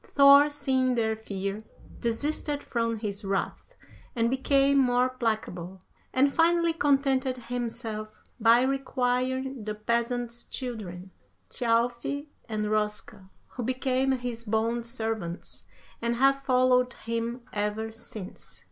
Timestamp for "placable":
5.09-5.79